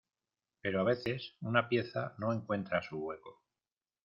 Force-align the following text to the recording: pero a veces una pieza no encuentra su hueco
pero 0.63 0.81
a 0.81 0.83
veces 0.83 1.35
una 1.41 1.69
pieza 1.69 2.15
no 2.17 2.33
encuentra 2.33 2.81
su 2.81 2.97
hueco 3.05 3.43